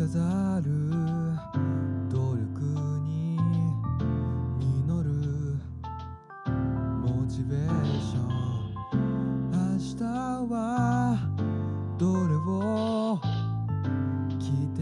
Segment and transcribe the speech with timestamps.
[0.00, 0.70] 飾る。
[2.08, 2.40] 努力
[3.04, 3.36] に
[4.58, 5.10] 実る。
[7.02, 7.60] モチベー
[8.00, 8.18] ショ
[8.96, 9.50] ン。
[9.50, 9.58] 明
[9.98, 10.04] 日
[10.50, 11.18] は
[11.98, 13.20] どれを
[14.38, 14.80] 着て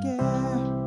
[0.00, 0.77] Yeah.